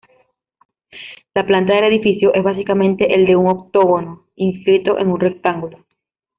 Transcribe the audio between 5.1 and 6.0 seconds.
un rectángulo.